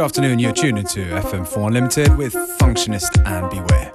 [0.00, 3.92] Good afternoon, you're tuned into FM4 Unlimited with Functionist and Beware.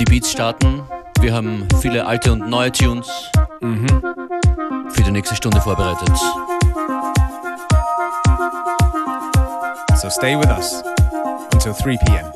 [0.00, 0.82] Die Beats starten.
[1.20, 3.30] Wir haben viele alte und neue Tunes
[3.60, 3.86] Mhm.
[4.90, 6.10] für die nächste Stunde vorbereitet.
[9.94, 10.82] So stay with us
[11.52, 12.33] until 3 p.m.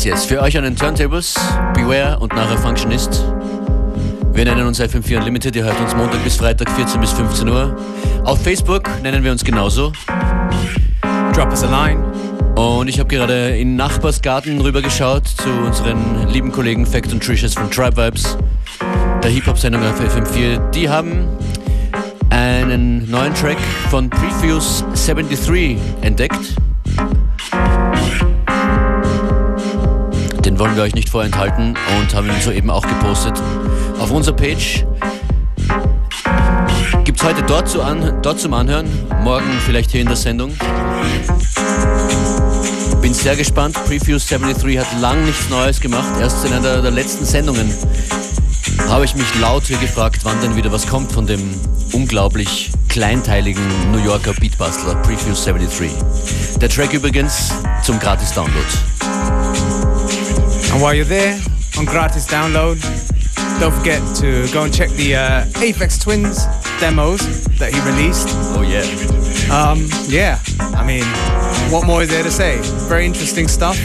[0.00, 0.24] Yes, yes.
[0.24, 1.34] Für euch an den Turntables,
[1.74, 3.22] Beware und nachher Functionist.
[4.32, 5.54] Wir nennen uns FM4 Unlimited.
[5.56, 7.76] Ihr hört uns Montag bis Freitag 14 bis 15 Uhr.
[8.24, 9.92] Auf Facebook nennen wir uns genauso.
[11.34, 12.02] Drop us a line.
[12.54, 17.70] Und ich habe gerade in Nachbarsgarten rübergeschaut zu unseren lieben Kollegen Fact und Tricious von
[17.70, 18.38] Tribe Vibes,
[19.22, 20.70] der Hip-Hop-Sendung auf FM4.
[20.70, 21.28] Die haben
[22.30, 23.58] einen neuen Track
[23.90, 26.56] von Prefuse 73 entdeckt.
[30.60, 33.32] Wollen wir euch nicht vorenthalten und haben ihn soeben auch gepostet
[33.98, 34.84] auf unserer Page.
[37.04, 38.86] Gibt es heute dort, zu an, dort zum Anhören,
[39.22, 40.52] morgen vielleicht hier in der Sendung.
[43.00, 43.74] Bin sehr gespannt.
[43.86, 46.10] Prefuse 73 hat lang nichts Neues gemacht.
[46.20, 47.72] Erst in einer der letzten Sendungen
[48.86, 51.40] habe ich mich laut hier gefragt, wann denn wieder was kommt von dem
[51.94, 55.90] unglaublich kleinteiligen New Yorker Beatbustler Prefuse 73.
[56.60, 57.50] Der Track übrigens
[57.82, 58.99] zum Gratis-Download.
[60.72, 61.40] And while you're there
[61.78, 62.80] on gratis download,
[63.58, 66.46] don't forget to go and check the uh, Apex Twins
[66.78, 68.28] demos that he released.
[68.56, 68.86] Oh yeah.
[69.50, 70.38] Um, yeah,
[70.76, 71.04] I mean,
[71.72, 72.58] what more is there to say?
[72.88, 73.76] Very interesting stuff.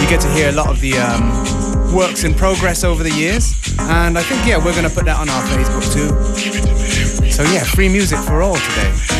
[0.00, 3.54] You get to hear a lot of the um, works in progress over the years,
[3.80, 7.30] and I think yeah, we're gonna put that on our Facebook too.
[7.30, 9.15] So yeah, free music for all today.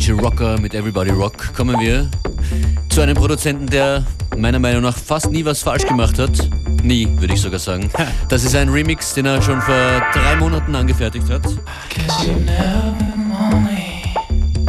[0.00, 2.10] DJ Rocker mit Everybody Rock kommen wir
[2.88, 6.30] zu einem Produzenten, der meiner Meinung nach fast nie was falsch gemacht hat.
[6.82, 7.90] Nie, würde ich sogar sagen.
[8.30, 9.74] Das ist ein Remix, den er schon vor
[10.14, 11.42] drei Monaten angefertigt hat.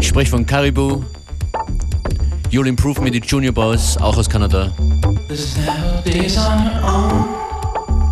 [0.02, 1.02] Ich spreche von Caribou.
[2.50, 4.74] You'll Improve Me, die Junior Boys, auch aus Kanada.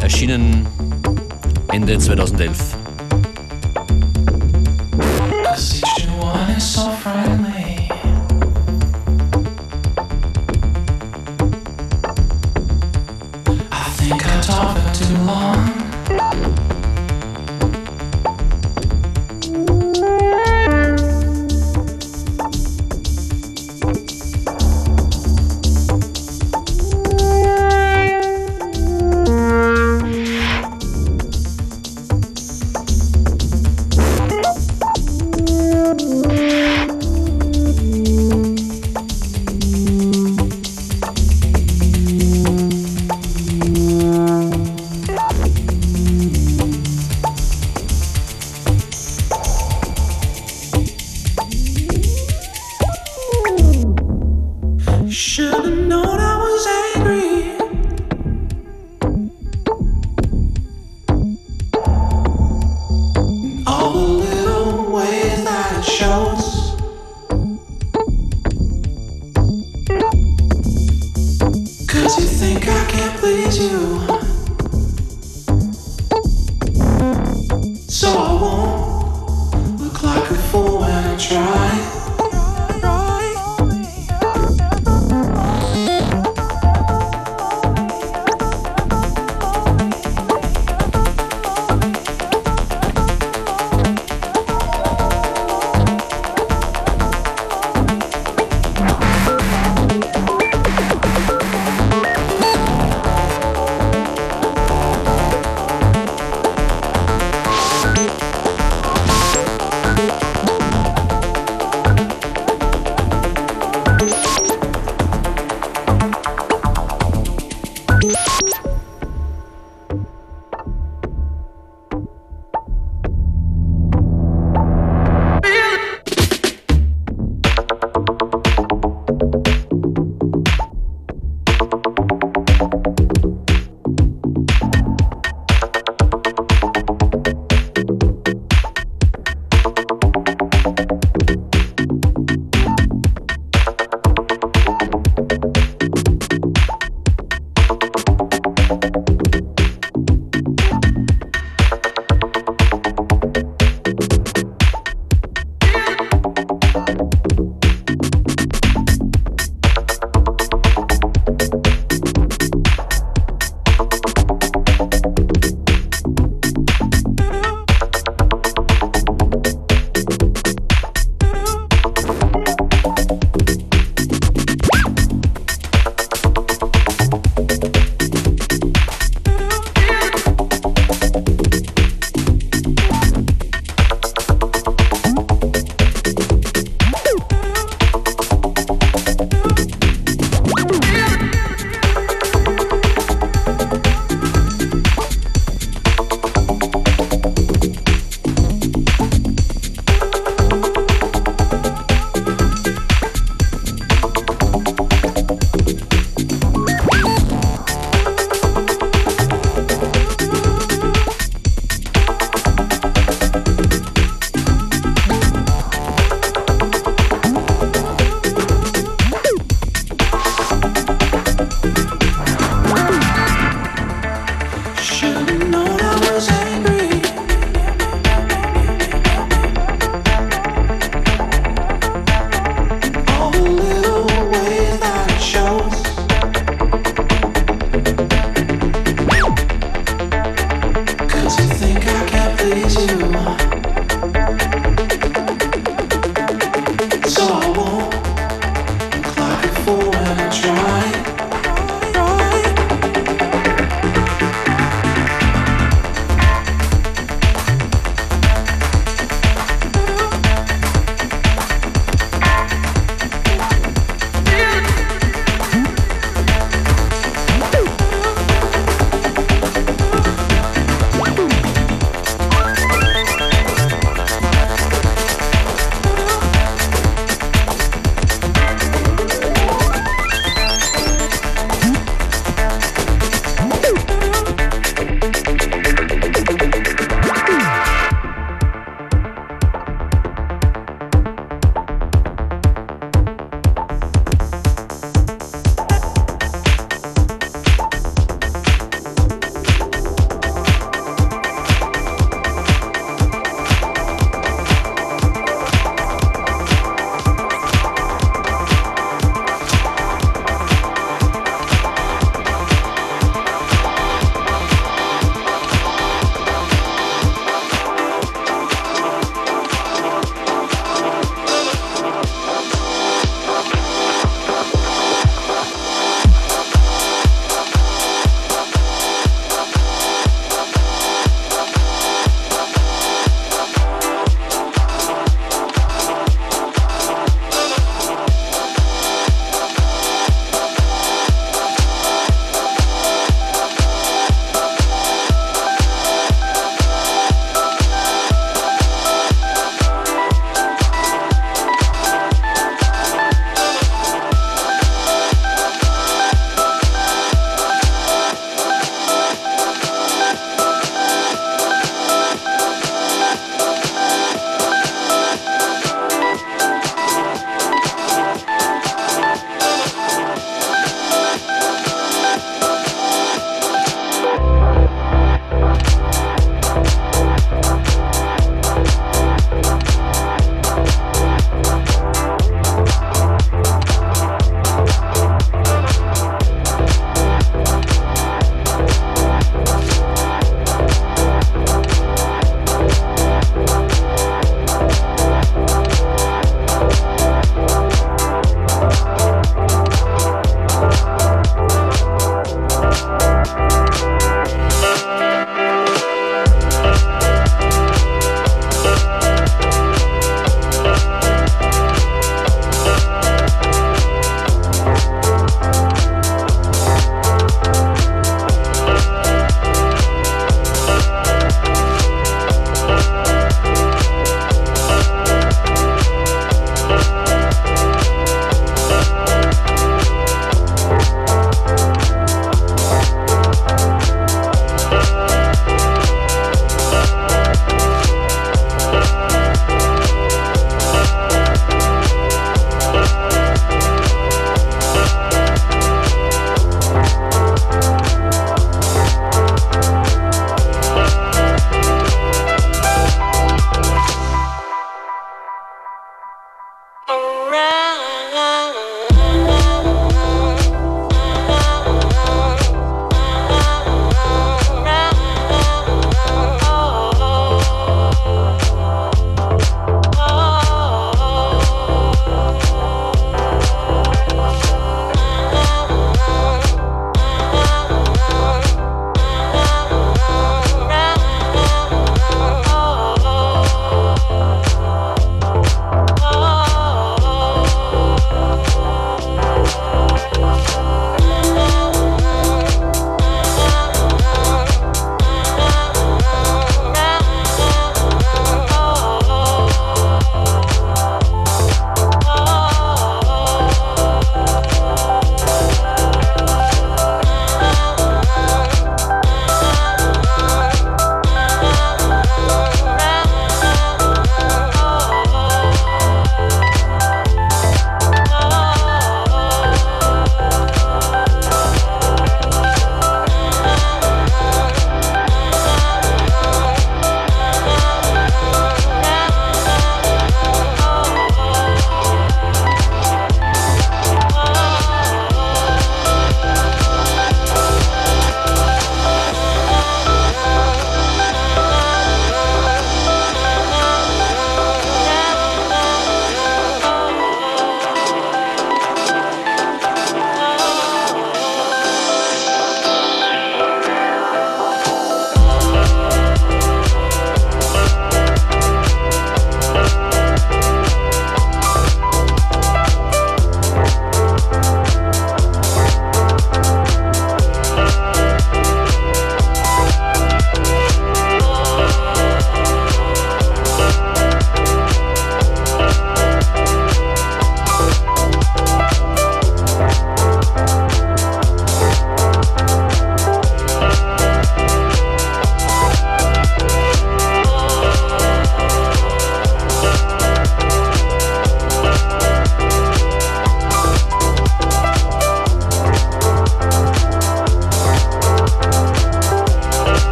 [0.00, 0.68] Erschienen
[1.72, 2.76] Ende 2011.
[14.98, 15.67] too long.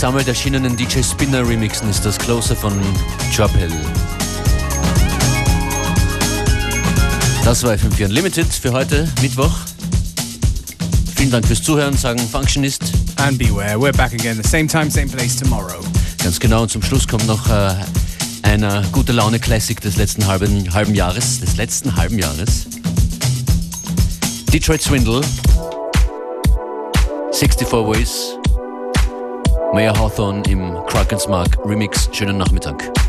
[0.00, 2.72] Gesammelt erschienenen DJ Spinner Remixen ist das Closer von
[3.36, 3.70] Chapel.
[7.44, 9.52] Das war FM4 Unlimited für heute, Mittwoch.
[11.16, 12.80] Vielen Dank fürs Zuhören, sagen Functionist.
[13.16, 15.84] And beware, we're back again, the same time, same place tomorrow.
[16.24, 17.74] Ganz genau, und zum Schluss kommt noch äh,
[18.40, 22.68] einer gute Laune Classic des letzten halben, halben Jahres, des letzten halben Jahres.
[24.50, 25.20] Detroit Swindle,
[27.32, 28.39] 64 Ways,
[29.72, 32.08] Maya Hawthorne im Krakens Mark Remix.
[32.12, 32.99] Schönen Nachmittag.